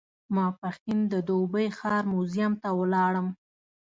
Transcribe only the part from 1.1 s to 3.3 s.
د دوبۍ ښار موزیم ته ولاړم.